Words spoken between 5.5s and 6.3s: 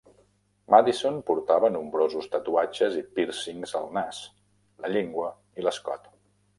i l'escot.